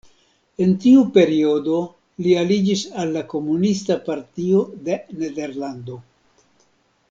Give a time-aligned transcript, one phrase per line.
[0.65, 1.81] En tiu periodo
[2.27, 6.03] li aliĝis al la Komunista Partio de Nederlando.